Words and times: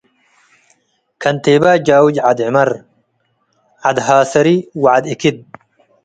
ከንቴባይ 1.21 1.77
ጃውጅ 1.87 2.15
ዐድ 2.25 2.39
ዕመር። 2.47 2.69
ዐድ 3.83 3.97
ሃስሪ 4.05 4.47
ወዐድ 4.83 5.05
እክድ 5.13 5.37